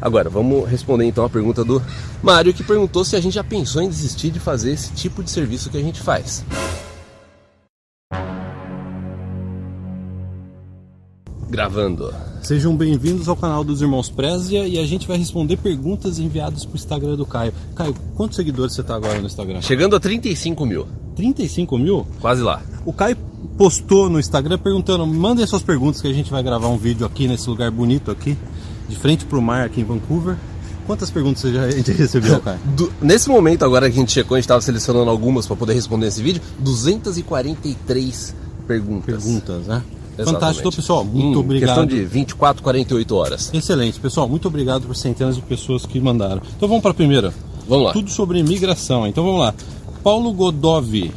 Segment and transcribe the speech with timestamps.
[0.00, 1.82] Agora, vamos responder então a pergunta do
[2.22, 5.30] Mário, que perguntou se a gente já pensou em desistir de fazer esse tipo de
[5.30, 6.44] serviço que a gente faz.
[11.50, 12.12] Gravando.
[12.42, 16.76] Sejam bem-vindos ao canal dos Irmãos Prézia e a gente vai responder perguntas enviadas pro
[16.76, 17.52] Instagram do Caio.
[17.74, 19.60] Caio, quantos seguidores você tá agora no Instagram?
[19.62, 20.86] Chegando a 35 mil.
[21.16, 22.06] 35 mil?
[22.20, 22.62] Quase lá.
[22.84, 23.16] O Caio
[23.56, 27.26] postou no Instagram perguntando: mandem suas perguntas que a gente vai gravar um vídeo aqui
[27.26, 28.36] nesse lugar bonito aqui,
[28.88, 30.36] de frente pro mar aqui em Vancouver.
[30.86, 32.58] Quantas perguntas você já recebeu, Caio?
[32.76, 35.74] Do- nesse momento agora que a gente checou, a gente estava selecionando algumas para poder
[35.74, 38.34] responder esse vídeo, 243
[38.66, 39.04] perguntas.
[39.06, 39.82] Perguntas, né?
[40.18, 40.40] Exatamente.
[40.40, 41.04] Fantástico, pessoal.
[41.04, 41.68] Muito Em obrigado.
[41.68, 43.50] questão de 24, 48 horas.
[43.54, 44.28] Excelente, pessoal.
[44.28, 46.42] Muito obrigado por centenas de pessoas que mandaram.
[46.56, 47.32] Então vamos para a primeira.
[47.68, 47.92] Vamos lá.
[47.92, 49.06] Tudo sobre migração.
[49.06, 49.54] Então vamos lá.
[50.02, 51.12] Paulo Godovi.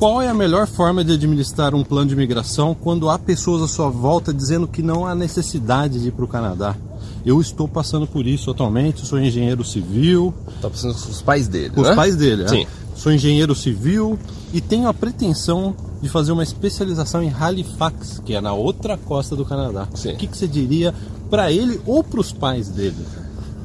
[0.00, 3.68] Qual é a melhor forma de administrar um plano de migração quando há pessoas à
[3.68, 6.74] sua volta dizendo que não há necessidade de ir para o Canadá?
[7.22, 10.32] Eu estou passando por isso atualmente, sou engenheiro civil,
[10.62, 11.90] Tá passando com os pais dele, com né?
[11.90, 12.62] os pais dele, Sim.
[12.62, 12.66] é.
[12.96, 14.18] Sou engenheiro civil
[14.54, 19.36] e tenho a pretensão de fazer uma especialização em Halifax, que é na outra costa
[19.36, 19.86] do Canadá.
[19.94, 20.14] Sim.
[20.14, 20.94] O que, que você diria
[21.28, 22.96] para ele ou para os pais dele?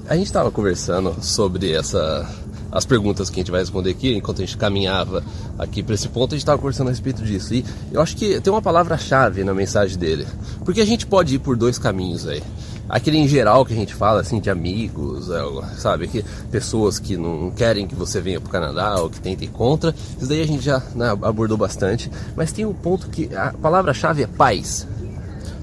[0.10, 2.30] A gente estava conversando sobre essa
[2.76, 5.24] as perguntas que a gente vai responder aqui, enquanto a gente caminhava
[5.58, 7.54] aqui para esse ponto, a gente estava conversando a respeito disso.
[7.54, 10.28] E eu acho que tem uma palavra-chave na mensagem dele.
[10.66, 12.44] Porque a gente pode ir por dois caminhos aí.
[12.90, 15.42] Aquele em geral que a gente fala assim de amigos, é,
[15.78, 19.48] sabe, que pessoas que não querem que você venha para o Canadá ou que tentem
[19.48, 22.12] contra, isso daí a gente já né, abordou bastante.
[22.36, 24.86] Mas tem um ponto que a palavra-chave é paz.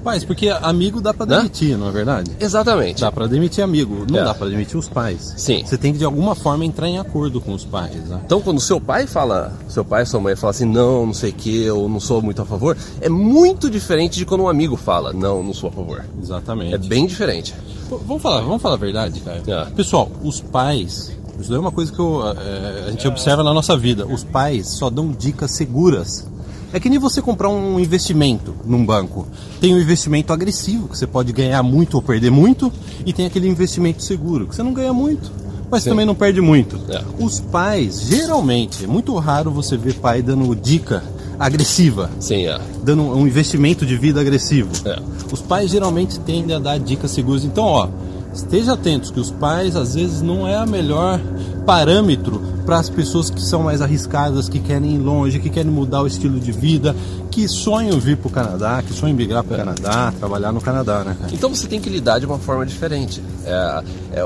[0.03, 1.37] Pais, porque amigo dá para Né?
[1.39, 2.31] demitir, não é verdade?
[2.41, 3.01] Exatamente.
[3.01, 4.25] Dá para demitir amigo, não É.
[4.25, 5.35] dá para demitir os pais.
[5.37, 5.63] Sim.
[5.65, 8.21] Você tem que de alguma forma entrar em acordo com os pais, né?
[8.25, 11.35] Então, quando seu pai fala, seu pai, sua mãe fala assim, não, não sei o
[11.35, 15.13] que, ou não sou muito a favor, é muito diferente de quando um amigo fala,
[15.13, 16.05] não, não sou a favor.
[16.21, 16.75] Exatamente.
[16.75, 17.55] É bem diferente.
[17.89, 19.43] Pô, Vamos falar, vamos falar a verdade, cara.
[19.47, 19.65] É.
[19.67, 23.55] Pessoal, os pais, isso daí é uma coisa que eu, é, a gente observa na
[23.55, 24.07] nossa vida.
[24.07, 26.27] Os pais só dão dicas seguras.
[26.73, 29.27] É que nem você comprar um investimento num banco.
[29.61, 32.73] Tem um investimento agressivo, que você pode ganhar muito ou perder muito,
[33.05, 35.31] e tem aquele investimento seguro, que você não ganha muito,
[35.71, 35.91] mas Sim.
[35.91, 36.81] também não perde muito.
[36.89, 37.03] É.
[37.19, 41.03] Os pais, geralmente, é muito raro você ver pai dando dica
[41.39, 42.61] agressiva Sim, é.
[42.85, 44.71] dando um investimento de vida agressivo.
[44.87, 44.99] É.
[45.33, 47.45] Os pais geralmente tendem a dar dicas seguras.
[47.45, 47.89] Então, ó,
[48.33, 51.21] esteja atentos que os pais às vezes não é a melhor
[51.65, 56.03] parâmetro para as pessoas que são mais arriscadas, que querem ir longe, que querem mudar
[56.03, 56.95] o estilo de vida,
[57.31, 61.05] que sonham vir para o Canadá, que sonham migrar para o Canadá, trabalhar no Canadá,
[61.05, 61.17] né?
[61.33, 63.23] Então você tem que lidar de uma forma diferente.
[63.45, 64.23] É, é,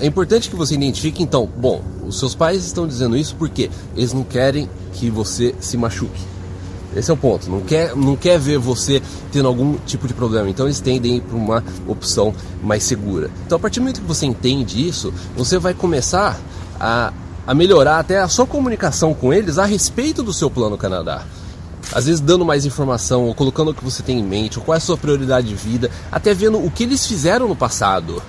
[0.00, 4.12] é importante que você identifique, então, bom, os seus pais estão dizendo isso porque eles
[4.12, 6.37] não querem que você se machuque.
[6.98, 7.50] Esse é o ponto.
[7.50, 10.48] Não quer, não quer ver você tendo algum tipo de problema.
[10.48, 13.30] Então eles tendem para uma opção mais segura.
[13.46, 16.38] Então a partir do momento que você entende isso, você vai começar
[16.78, 17.12] a,
[17.46, 21.24] a melhorar até a sua comunicação com eles a respeito do seu plano Canadá.
[21.92, 24.74] Às vezes dando mais informação, ou colocando o que você tem em mente, ou qual
[24.74, 28.22] é a sua prioridade de vida, até vendo o que eles fizeram no passado.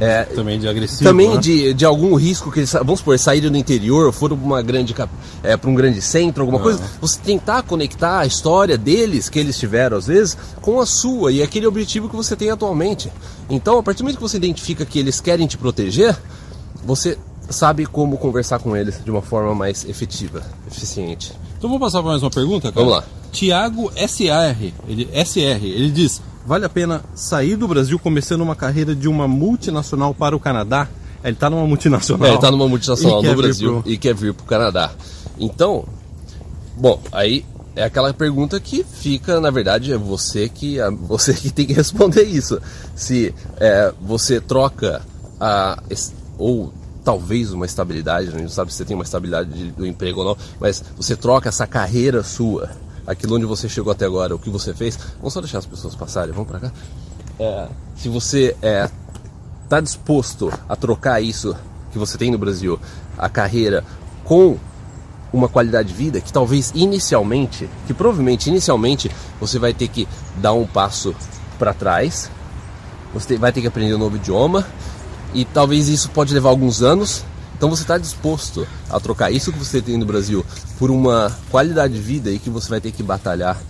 [0.00, 1.02] É, Também de agressivo.
[1.02, 1.36] também né?
[1.38, 4.94] de, de algum risco que eles, vamos supor, saíram do interior, foram para uma grande
[5.42, 9.58] é, para um grande centro, alguma coisa, você tentar conectar a história deles que eles
[9.58, 13.10] tiveram às vezes com a sua e aquele objetivo que você tem atualmente.
[13.50, 16.16] Então, a partir do momento que você identifica que eles querem te proteger,
[16.84, 17.18] você
[17.50, 21.32] sabe como conversar com eles de uma forma mais efetiva, eficiente.
[21.56, 22.84] Então vamos passar para mais uma pergunta, cara?
[22.84, 23.04] Vamos lá.
[23.32, 28.94] Tiago SR, ele, SR, ele diz: vale a pena sair do Brasil começando uma carreira
[28.94, 30.88] de uma multinacional para o Canadá?
[31.22, 32.24] Ele está numa multinacional.
[32.26, 34.90] É, ele está numa multinacional no Brasil pro- e quer vir para o Canadá.
[35.38, 35.84] Então,
[36.76, 37.44] bom, aí
[37.76, 41.72] é aquela pergunta que fica, na verdade, é você que, a- você que tem que
[41.74, 42.60] responder isso.
[42.94, 45.02] Se é, você troca
[45.40, 45.80] a,
[46.38, 46.72] ou
[47.04, 50.20] talvez uma estabilidade, a gente não sabe se você tem uma estabilidade de- do emprego
[50.20, 52.70] ou não, mas você troca essa carreira sua,
[53.08, 54.98] aquilo onde você chegou até agora, o que você fez.
[55.16, 56.72] Vamos só deixar as pessoas passarem, vamos para cá.
[57.40, 58.88] É, se você é,
[59.64, 61.56] está disposto a trocar isso
[61.90, 62.78] que você tem no Brasil,
[63.16, 63.82] a carreira,
[64.24, 64.58] com
[65.32, 69.10] uma qualidade de vida que talvez inicialmente, que provavelmente inicialmente
[69.40, 70.06] você vai ter que
[70.36, 71.14] dar um passo
[71.58, 72.30] para trás,
[73.12, 74.66] você vai ter que aprender um novo idioma
[75.32, 77.24] e talvez isso pode levar alguns anos.
[77.58, 80.46] Então você está disposto a trocar isso que você tem no Brasil
[80.78, 83.60] por uma qualidade de vida e que você vai ter que batalhar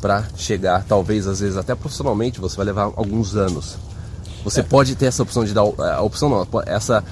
[0.00, 3.76] para chegar, talvez às vezes até profissionalmente, você vai levar alguns anos.
[4.42, 7.04] Você pode ter essa opção de dar a opção não, essa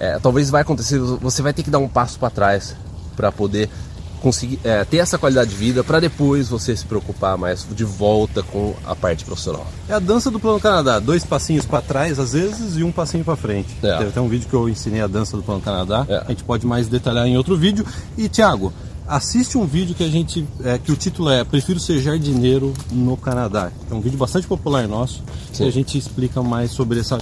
[0.00, 2.74] é, talvez vai acontecer, você vai ter que dar um passo para trás
[3.16, 3.70] para poder
[4.18, 8.42] conseguir é, ter essa qualidade de vida para depois você se preocupar mais de volta
[8.42, 9.66] com a parte profissional.
[9.88, 13.24] É a dança do Plano Canadá, dois passinhos para trás às vezes e um passinho
[13.24, 13.74] para frente.
[13.82, 13.96] É.
[13.98, 16.18] Tem até um vídeo que eu ensinei a dança do Plano Canadá, É.
[16.26, 17.84] a gente pode mais detalhar em outro vídeo.
[18.16, 18.72] E Thiago,
[19.06, 23.16] assiste um vídeo que a gente é, que o título é Prefiro ser jardineiro no
[23.16, 23.70] Canadá.
[23.90, 25.22] É um vídeo bastante popular nosso,
[25.52, 25.62] Sim.
[25.64, 27.18] que a gente explica mais sobre essa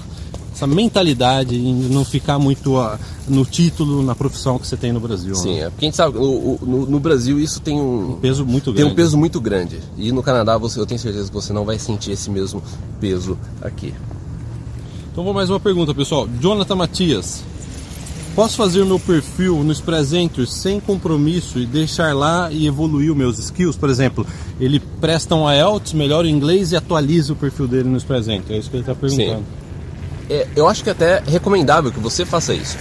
[0.56, 2.98] essa mentalidade em não ficar muito ah,
[3.28, 5.34] no título, na profissão que você tem no Brasil.
[5.34, 5.60] Sim, né?
[5.66, 8.76] é porque a gente sabe, no, no- no Brasil isso tem um, Peso muito tem
[8.76, 8.92] grande.
[8.92, 9.78] um peso muito grande.
[9.98, 12.62] E no Canadá você, eu tenho certeza que você não vai sentir esse mesmo
[12.98, 13.92] peso aqui.
[15.12, 16.26] Então vou mais uma pergunta, pessoal.
[16.40, 17.42] Jonathan Matias.
[18.34, 23.16] Posso fazer meu perfil no Express Entry sem compromisso e deixar lá e evoluir os
[23.16, 23.76] meus skills?
[23.76, 24.26] Por exemplo,
[24.60, 28.54] ele presta um IELTS, melhora o inglês e atualiza o perfil dele no Express Entry.
[28.54, 29.44] É isso que ele está perguntando.
[30.28, 32.76] É, eu acho que até é recomendável que você faça isso.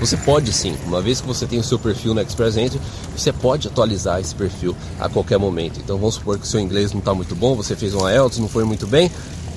[0.00, 2.80] Você pode sim, uma vez que você tem o seu perfil no Express Entry,
[3.14, 5.78] você pode atualizar esse perfil a qualquer momento.
[5.78, 8.38] Então vamos supor que o seu inglês não está muito bom, você fez um IELTS,
[8.38, 9.10] não foi muito bem,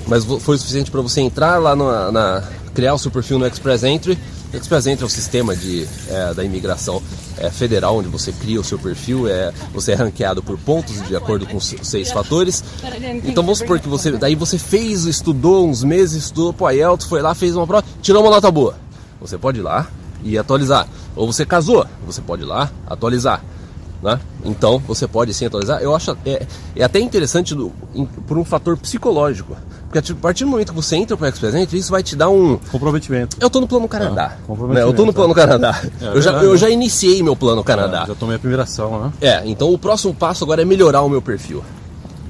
[0.06, 2.44] mas foi o suficiente para você entrar lá na, na-
[2.74, 4.18] criar o seu perfil no Express Entry.
[4.54, 7.02] Express Entry é o sistema de, é, da imigração
[7.38, 11.16] é, federal, onde você cria o seu perfil, é, você é ranqueado por pontos de
[11.16, 12.64] acordo com seis fatores.
[13.30, 17.22] Então vamos supor que você, daí você fez, estudou uns meses, estudou pro IELTS, foi
[17.22, 18.76] lá, fez uma prova, tirou uma nota boa.
[19.20, 19.88] Você pode ir lá
[20.24, 20.88] e atualizar.
[21.16, 23.44] Ou você casou, você pode ir lá atualizar.
[24.02, 24.20] Né?
[24.44, 25.82] Então você pode sim atualizar.
[25.82, 26.46] Eu acho é,
[26.76, 29.56] é até interessante do- em- por um fator psicológico.
[29.94, 32.16] Porque a partir do momento que você entra para o Express Entry, isso vai te
[32.16, 32.58] dar um.
[32.72, 33.38] Comprometimento.
[33.40, 34.34] Eu tô no plano Canadá.
[34.34, 34.92] Ah, comprometimento, né?
[34.92, 35.82] Eu tô no plano Canadá.
[36.02, 36.58] É eu, já, verdade, eu né?
[36.58, 38.04] já iniciei meu plano Canadá.
[38.04, 39.14] É, já tomei a primeira ação, né?
[39.22, 41.64] É, então o próximo passo agora é melhorar o meu perfil.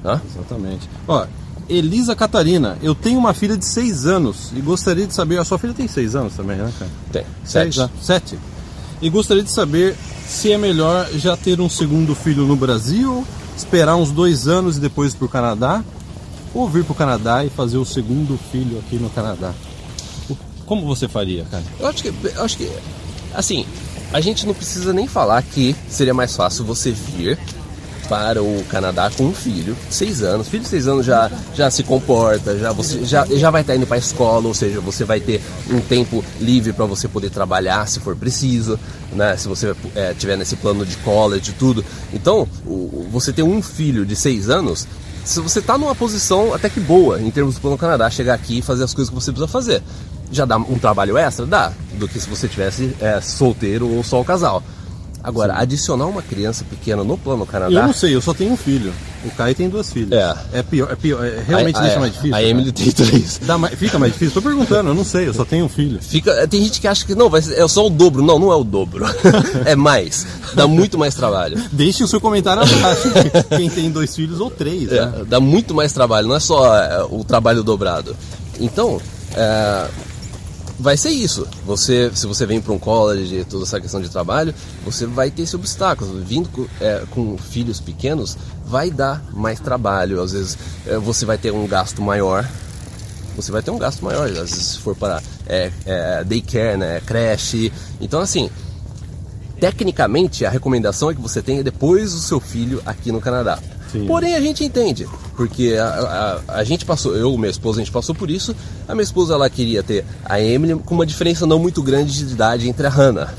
[0.04, 0.22] Tá?
[0.30, 0.90] Exatamente.
[1.08, 1.26] Ó,
[1.70, 5.40] Elisa Catarina, eu tenho uma filha de 6 anos e gostaria de saber.
[5.40, 6.92] A sua filha tem 6 anos também, né, cara?
[7.12, 7.24] Tem.
[7.44, 7.80] Seis, Sete.
[7.80, 7.90] né?
[8.02, 8.40] Sete.
[9.02, 9.96] E gostaria de saber
[10.28, 13.26] se é melhor já ter um segundo filho no Brasil,
[13.56, 15.84] esperar uns dois anos e depois para o Canadá,
[16.54, 19.54] ou vir para o Canadá e fazer o segundo filho aqui no Canadá.
[20.66, 21.64] Como você faria, cara?
[21.80, 22.72] Eu acho que, eu acho que,
[23.34, 23.66] assim,
[24.14, 27.38] a gente não precisa nem falar que seria mais fácil você vir
[28.08, 30.48] para o Canadá com um filho de seis anos.
[30.48, 33.86] Filho de seis anos já, já se comporta, já você já, já vai estar indo
[33.88, 37.88] para a escola, ou seja, você vai ter um tempo livre para você poder trabalhar
[37.88, 38.80] se for preciso,
[39.14, 39.36] né?
[39.38, 41.84] Se você é, tiver nesse plano de college e tudo.
[42.14, 44.86] Então, o- você ter um filho de seis anos
[45.24, 48.60] se você está numa posição até que boa em termos do plano Canadá, chegar aqui
[48.60, 49.82] e fazer as coisas que você precisa fazer.
[50.32, 51.46] Já dá um trabalho extra?
[51.46, 54.64] Dá, do que se você tivesse é, solteiro ou só o casal.
[55.24, 57.86] Agora, adicionar uma criança pequena no plano Eu Canadá.
[57.88, 58.94] não sei, eu só tenho um filho.
[59.26, 60.12] O Caio tem duas filhas.
[60.12, 60.60] É.
[60.60, 61.24] É pior, é pior.
[61.26, 62.36] é- realmente a, deixa a- mais difícil.
[62.36, 62.50] A né?
[62.50, 63.40] Emily tem três.
[63.44, 64.34] Dá mais- fica mais difícil?
[64.34, 66.00] Tô perguntando, eu não sei, eu só tenho um filho.
[66.02, 68.22] Fica, tem gente que acha que não, vai é só o dobro.
[68.24, 69.06] Não, não é o dobro.
[69.66, 70.26] é mais.
[70.54, 71.58] Dá muito mais trabalho.
[71.72, 73.10] Deixe o seu comentário abaixo.
[73.58, 75.24] Quem tem dois filhos ou três, É, né?
[75.28, 78.16] dá muito mais trabalho, não é só é, o trabalho dobrado.
[78.60, 79.02] Então,
[79.36, 79.86] é,
[80.84, 81.48] vai ser isso.
[81.66, 84.54] Você, se você vem para um college, toda essa questão de trabalho,
[84.84, 86.22] você vai ter esse obstáculo.
[86.22, 90.22] Vindo com, é, com filhos pequenos, vai dar mais trabalho.
[90.22, 92.48] Às vezes é, você vai ter um gasto maior.
[93.38, 97.02] Você vai ter um gasto maior, às vezes se for para é, é, daycare, né,
[97.04, 97.74] creche.
[98.00, 98.48] Então, assim,
[99.60, 103.58] tecnicamente a recomendação é que você tenha depois o seu filho aqui no Canadá.
[103.92, 104.06] Sim.
[104.06, 107.84] Porém a gente entende, porque a, a, a gente passou, eu e minha esposa, a
[107.84, 108.56] gente passou por isso.
[108.88, 112.34] A minha esposa ela queria ter a Emily com uma diferença não muito grande de
[112.34, 113.34] idade entre a Hannah.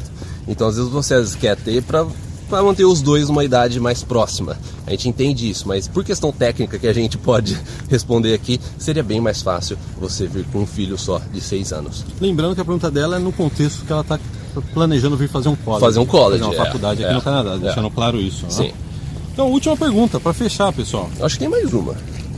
[0.47, 2.07] Então às vezes você às vezes quer ter para
[2.49, 4.57] para manter os dois numa idade mais próxima.
[4.87, 9.03] A gente entende isso, mas por questão técnica que a gente pode responder aqui, seria
[9.03, 12.05] bem mais fácil você vir com um filho só de seis anos.
[12.21, 14.19] Lembrando que a pergunta dela é no contexto que ela está
[14.73, 15.81] planejando vir fazer um college.
[15.81, 17.59] Fazer um college, Fazer uma é, faculdade aqui é, no Canadá, é.
[17.59, 18.47] deixando claro isso.
[18.63, 18.73] né?
[19.35, 21.11] Então, última pergunta, para fechar, pessoal.
[21.21, 21.95] Acho que tem mais uma.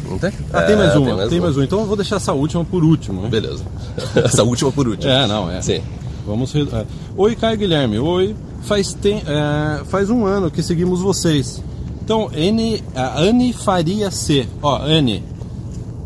[0.09, 0.33] Não tem?
[0.50, 1.65] Ah, tem mais É, uma, tem mais, uma.
[1.65, 3.21] Então eu vou deixar essa última por último.
[3.23, 3.29] né?
[3.29, 3.62] Beleza.
[4.25, 5.12] Essa última por último.
[5.12, 5.61] É, não, é.
[5.61, 5.83] Sim.
[6.26, 6.55] Vamos.
[6.55, 6.87] é.
[7.17, 7.99] Oi, Caio Guilherme.
[7.99, 8.35] Oi.
[8.62, 11.62] Faz, tem, é, faz um ano que seguimos vocês.
[12.03, 14.47] Então, N, a Anne Faria C.
[14.62, 15.23] Ó, Anne,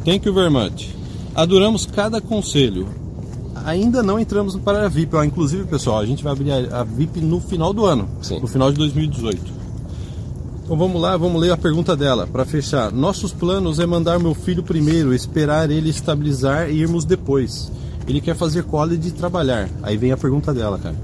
[0.05, 0.89] thank you very much.
[1.35, 2.89] Adoramos cada conselho.
[3.65, 5.15] Ainda não entramos para a VIP.
[5.15, 8.09] Ó, inclusive, pessoal, a gente vai abrir a, a VIP no final do ano.
[8.23, 8.41] Sim.
[8.41, 9.60] No final de 2018.
[10.71, 12.93] Então vamos lá, vamos ler a pergunta dela para fechar.
[12.93, 17.73] Nossos planos é mandar meu filho primeiro, esperar ele estabilizar e irmos depois.
[18.07, 19.69] Ele quer fazer college e trabalhar.
[19.83, 20.95] Aí vem a pergunta dela, cara.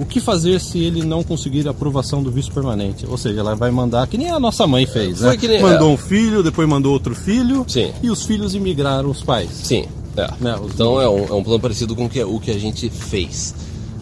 [0.00, 3.06] O que fazer se ele não conseguir a aprovação do visto permanente?
[3.08, 5.36] Ou seja, ela vai mandar, que nem a nossa mãe fez, Foi né?
[5.36, 5.94] que nem- Mandou é.
[5.94, 7.92] um filho, depois mandou outro filho, Sim.
[8.02, 9.48] e os filhos imigraram os pais.
[9.62, 9.84] Sim.
[10.16, 10.28] é.
[10.40, 12.58] Né, os- Então é um, é um plano parecido com o que, o que a
[12.58, 13.54] gente fez.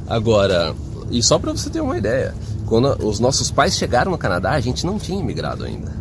[0.09, 0.75] Agora,
[1.11, 2.35] e só para você ter uma ideia,
[2.73, 5.93] quando os nossos pais chegaram no Canadá, a gente não tinha imigrado ainda.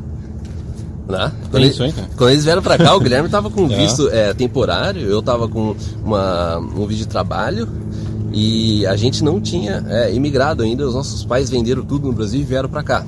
[1.05, 1.29] Né?
[1.51, 2.09] Quando, isso cara.
[2.15, 3.75] quando eles vieram pra cá, o Guilherme tava com É.
[3.75, 7.67] visto é, temporário, eu tava com uma, um vídeo de trabalho
[8.31, 10.87] e a gente não tinha é, imigrado ainda.
[10.87, 13.05] Os nossos pais venderam tudo no Brasil e vieram pra cá.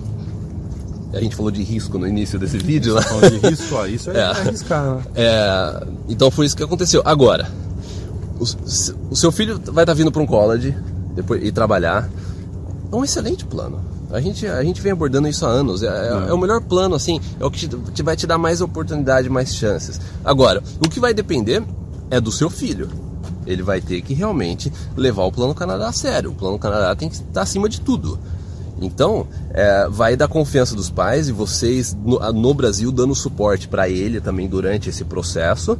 [1.13, 3.01] A gente falou de risco no início desse vídeo, né?
[3.01, 4.19] Falando de risco, ó, isso é, É.
[4.19, 5.01] é arriscar, né?
[5.15, 7.01] É, então foi isso que aconteceu.
[7.05, 7.47] Agora,
[8.37, 8.43] o,
[9.09, 10.75] o seu filho vai estar vindo para um college
[11.15, 12.09] depois, e trabalhar.
[12.93, 13.81] É um excelente plano.
[14.11, 15.81] A gente, a gente vem abordando isso há anos.
[15.81, 17.19] É, é- é o melhor plano, assim.
[17.39, 19.99] É o que te, te vai te dar mais oportunidade, mais chances.
[20.23, 21.63] Agora, o que vai depender
[22.11, 22.87] é do seu filho.
[23.47, 26.29] Ele vai ter que realmente levar o Plano Canadá a sério.
[26.29, 28.19] O Plano Canadá tem que estar acima de tudo.
[28.79, 33.89] Então, é, vai da confiança dos pais e vocês no, no Brasil dando suporte para
[33.89, 35.77] ele também durante esse processo,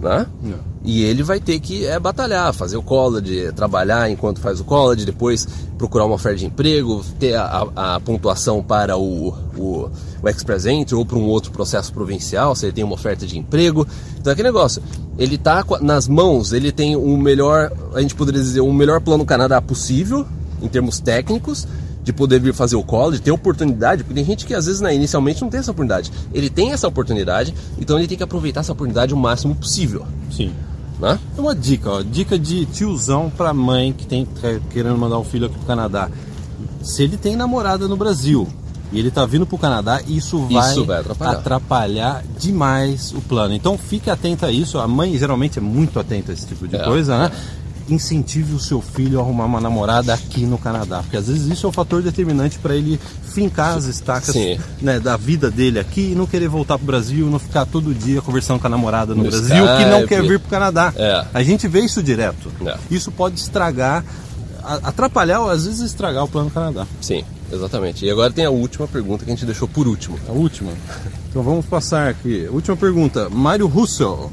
[0.00, 0.26] né?
[0.42, 0.58] Não.
[0.84, 5.04] E ele vai ter que é, batalhar, fazer o college, trabalhar enquanto faz o college,
[5.04, 9.90] depois procurar uma oferta de emprego, ter a, a- a pontuação para o, o,
[10.22, 13.36] o Express Entry ou para um outro processo provincial, se ele tem uma oferta de
[13.38, 13.86] emprego.
[14.18, 14.80] Então, é aquele negócio,
[15.18, 19.00] ele tá a- nas mãos, ele tem o melhor, a gente poderia dizer, o melhor
[19.00, 20.24] plano Canadá possível,
[20.62, 21.66] em termos técnicos,
[22.06, 24.94] de poder vir fazer o college, ter oportunidade, porque tem gente que às vezes né,
[24.94, 26.12] inicialmente não tem essa oportunidade.
[26.32, 30.06] Ele tem essa oportunidade, então ele tem que aproveitar essa oportunidade o máximo possível.
[30.30, 30.52] Sim.
[31.00, 31.18] Né?
[31.36, 32.02] É uma dica, ó.
[32.02, 36.08] Dica de tiozão pra mãe que tem que- querendo mandar um filho aqui pro Canadá.
[36.80, 38.46] Se ele tem namorada no Brasil
[38.92, 41.32] e ele tá vindo pro Canadá, isso vai, Isso vai atrapalhar.
[41.38, 43.52] atrapalhar demais o plano.
[43.52, 44.78] Então fique atento a isso.
[44.78, 47.32] A mãe geralmente é muito atenta a esse tipo de É, coisa, né?
[47.88, 51.66] Incentive o seu filho a arrumar uma namorada aqui no Canadá, porque às vezes isso
[51.66, 52.98] é um fator determinante para ele
[53.32, 54.34] fincar as estacas
[54.82, 58.20] né, da vida dele aqui e não querer voltar pro Brasil, não ficar todo dia
[58.20, 60.08] conversando com a namorada no, No Brasil que não Skype.
[60.08, 60.92] quer vir pro Canadá.
[60.96, 61.24] É.
[61.32, 62.50] A gente vê isso direto.
[62.64, 62.76] É.
[62.90, 64.04] Isso pode estragar,
[64.82, 66.86] atrapalhar ou às vezes estragar o plano Canadá.
[67.00, 68.04] Sim, exatamente.
[68.04, 70.18] E agora tem a última pergunta que a gente deixou por último.
[70.28, 70.72] A última.
[71.30, 72.48] Então vamos passar aqui.
[72.50, 73.28] Última pergunta.
[73.30, 74.30] Mário Russell.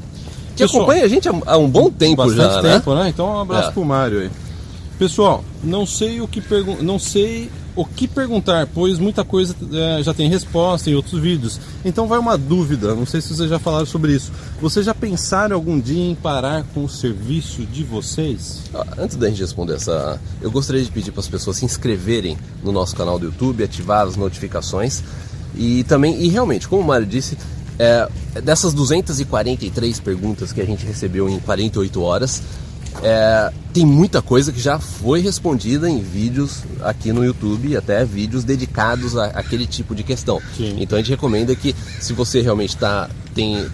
[0.56, 2.72] Que Pessoal, acompanha a gente há, um bom tempo bastante já, né?
[2.74, 3.08] tempo, né?
[3.08, 3.72] Então um abraço É.
[3.72, 4.30] pro Mário aí.
[4.98, 6.42] Pessoal, não sei o que
[6.80, 11.58] não sei o que perguntar, pois muita coisa eh, já tem resposta em outros vídeos.
[11.84, 14.30] Então vai uma dúvida, não sei se vocês já falaram sobre isso.
[14.60, 18.60] Vocês já pensaram algum dia em parar com o serviço de vocês?
[18.72, 22.38] Ah, Antes da gente responder essa, eu gostaria de pedir para as pessoas se inscreverem
[22.62, 25.02] no nosso canal do YouTube, ativar as notificações
[25.56, 27.36] e também, e realmente, como o Mário disse,
[27.78, 28.08] é,
[28.42, 32.42] dessas 243 perguntas que a gente recebeu em 48 horas,
[33.02, 38.44] é, tem muita coisa que já foi respondida em vídeos aqui no YouTube até vídeos
[38.44, 40.40] dedicados a- àquele tipo de questão.
[40.56, 40.76] Sim.
[40.78, 43.66] Então a gente recomenda que se você realmente tá, tem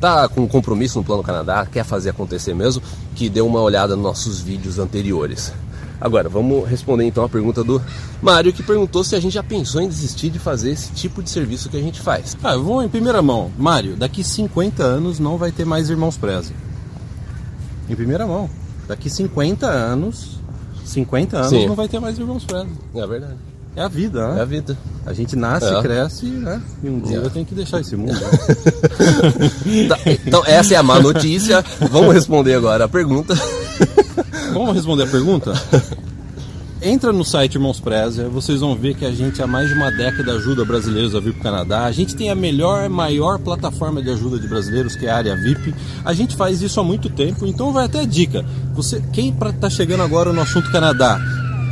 [0.00, 2.82] tá com compromisso no Plano Canadá, quer fazer acontecer mesmo,
[3.14, 5.52] que dê uma olhada nos nossos vídeos anteriores.
[6.00, 7.80] Agora, vamos responder então a pergunta do
[8.20, 11.30] Mário, que perguntou se a gente já pensou em desistir de fazer esse tipo de
[11.30, 12.36] serviço que a gente faz.
[12.42, 13.50] Ah, eu vou em primeira mão.
[13.56, 16.52] Mário, daqui 50 anos não vai ter mais Irmãos Preze.
[17.88, 18.50] Em primeira mão.
[18.88, 20.38] Daqui 50 anos,
[20.84, 21.66] 50 anos Sim.
[21.68, 22.68] não vai ter mais Irmãos Preze.
[22.94, 23.36] É verdade.
[23.76, 24.40] É a vida, É né?
[24.42, 24.78] a vida.
[25.04, 25.80] A gente nasce, É.
[25.82, 26.62] cresce, né?
[26.82, 27.28] E um dia É.
[27.28, 28.12] tem que deixar esse mundo.
[28.12, 28.20] né?
[29.88, 31.64] Tá, então, essa é a má notícia.
[31.90, 33.34] Vamos responder agora a pergunta.
[34.54, 35.52] Vamos responder a pergunta?
[36.80, 39.90] Entra no site Irmãos Preza, vocês vão ver que a gente há mais de uma
[39.90, 41.84] década ajuda brasileiros a vir para o Canadá.
[41.86, 45.34] A gente tem a melhor, maior plataforma de ajuda de brasileiros, que é a área
[45.34, 45.74] VIP.
[46.04, 48.44] A gente faz isso há muito tempo, então vai até a dica.
[48.74, 51.18] Você, quem está chegando agora no assunto Canadá,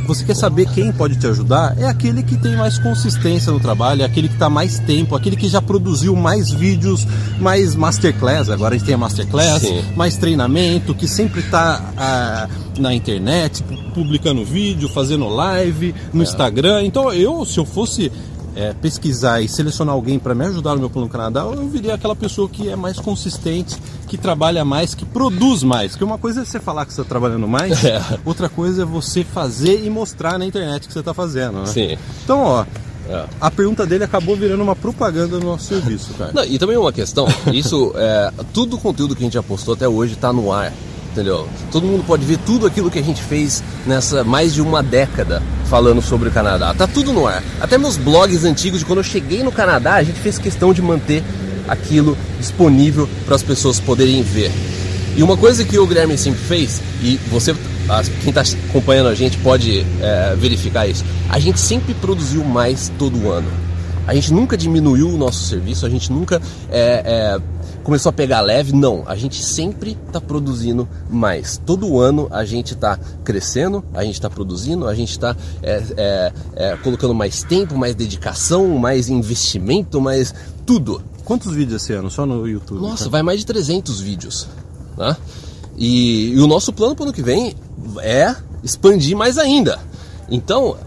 [0.05, 1.75] você quer saber quem pode te ajudar?
[1.77, 5.35] É aquele que tem mais consistência no trabalho, é aquele que está mais tempo, aquele
[5.35, 7.05] que já produziu mais vídeos,
[7.39, 8.49] mais masterclass.
[8.49, 9.81] Agora a gente tem a masterclass, Sim.
[9.95, 12.47] mais treinamento, que sempre está
[12.79, 16.83] na internet, pu- publicando vídeo, fazendo live no Instagram.
[16.83, 18.11] Então eu, se eu fosse
[18.55, 22.15] é, pesquisar e selecionar alguém para me ajudar no meu plano Canadá, eu viria aquela
[22.15, 23.75] pessoa que é mais consistente,
[24.07, 25.91] que trabalha mais, que produz mais.
[25.91, 28.01] Porque uma coisa é você falar que você está trabalhando mais, É.
[28.25, 31.59] outra coisa é você fazer e mostrar na internet que você está fazendo.
[31.59, 31.65] Né?
[31.65, 31.97] Sim.
[32.23, 32.65] Então, ó,
[33.09, 33.25] É.
[33.41, 36.31] a pergunta dele acabou virando uma propaganda do nosso serviço, cara.
[36.33, 38.31] Não, e também uma questão, isso é.
[38.53, 40.71] Tudo o conteúdo que a gente já postou até hoje está no ar.
[41.11, 41.47] Entendeu?
[41.71, 45.43] Todo mundo pode ver tudo aquilo que a gente fez nessa mais de uma década
[45.73, 46.71] falando sobre o Canadá.
[46.71, 47.43] Tá tudo no ar.
[47.59, 50.83] Até meus blogs antigos de quando eu cheguei no Canadá, a gente fez questão de
[50.83, 51.23] manter
[51.67, 54.51] aquilo disponível para as pessoas poderem ver.
[55.17, 57.55] E uma coisa que o Guilherme sempre fez, e você,
[58.21, 63.31] quem está acompanhando a gente pode é, verificar isso, a gente sempre produziu mais todo
[63.31, 63.49] ano.
[64.05, 66.39] A gente nunca diminuiu o nosso serviço, a gente nunca
[66.69, 67.39] é, é,
[67.83, 68.73] começou a pegar leve.
[68.73, 71.57] Não, a gente sempre está produzindo mais.
[71.63, 76.33] Todo ano a gente está crescendo, a gente está produzindo, a gente está é, é,
[76.55, 80.33] é, colocando mais tempo, mais dedicação, mais investimento, mais
[80.65, 81.01] tudo.
[81.25, 82.81] Quantos vídeos esse ano só no YouTube?
[82.81, 84.47] Nossa, vai mais de 300 vídeos.
[84.97, 85.15] Né?
[85.77, 87.55] E, e o nosso plano para o ano que vem
[88.01, 89.79] é expandir mais ainda.
[90.29, 90.77] Então,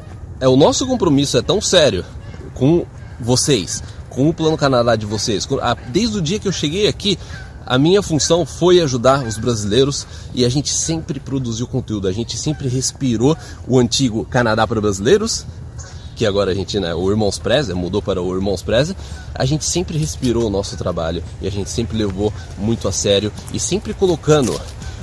[0.40, 2.04] é o nosso compromisso é tão sério
[2.54, 2.84] com
[3.20, 3.82] vocês,
[4.16, 5.46] com o Plano Canadá de vocês.
[5.92, 7.18] Desde o dia que eu cheguei aqui,
[7.66, 12.38] a minha função foi ajudar os brasileiros e a gente sempre produziu conteúdo, a gente
[12.38, 13.36] sempre respirou
[13.68, 15.44] o antigo Canadá para brasileiros,
[16.14, 18.96] que agora a gente, né, o Irmãos Preza, mudou para o Irmãos Preza,
[19.34, 23.30] a gente sempre respirou o nosso trabalho e a gente sempre levou muito a sério
[23.52, 24.58] e sempre colocando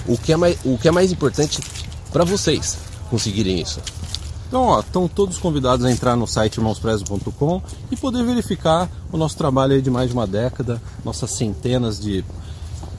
[0.07, 1.59] o que é mais, o que é mais importante
[2.11, 2.77] para vocês
[3.11, 3.79] conseguirem isso.
[4.53, 9.35] Então, ó, estão todos convidados a entrar no site irmãosprezo.com e poder verificar o nosso
[9.35, 12.23] trabalho de mais de uma década, nossas centenas de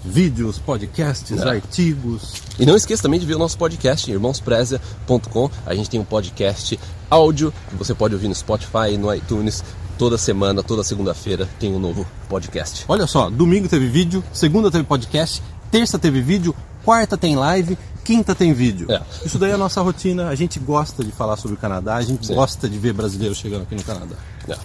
[0.04, 1.48] vídeos, podcasts, é.
[1.48, 2.32] artigos.
[2.58, 5.48] E não esqueça também de ver o nosso podcast, irmãospreza.com.
[5.64, 6.76] A gente tem um podcast
[7.08, 9.62] áudio que você pode ouvir no Spotify, no iTunes.
[9.96, 12.84] Toda semana, toda segunda-feira tem um novo podcast.
[12.88, 16.52] Olha só, domingo teve vídeo, segunda teve podcast, terça teve vídeo,
[16.84, 18.90] quarta tem live quinta tem vídeo.
[18.90, 19.00] É.
[19.24, 20.28] Isso daí é a nossa rotina.
[20.28, 22.34] A gente gosta de falar sobre o Canadá, a gente Sim.
[22.34, 24.16] gosta de ver brasileiros chegando aqui no Canadá.
[24.48, 24.56] É.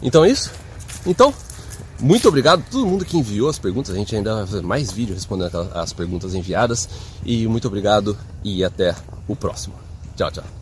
[0.00, 0.50] Então é isso.
[1.04, 1.34] Então,
[1.98, 3.94] muito obrigado a todo mundo que enviou as perguntas.
[3.94, 6.88] A gente ainda vai fazer mais vídeo respondendo as perguntas enviadas.
[7.24, 8.94] E muito obrigado e até
[9.28, 9.74] o próximo.
[10.16, 10.59] Tchau, tchau.